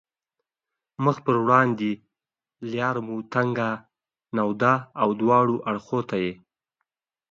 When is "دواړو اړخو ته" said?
5.21-6.15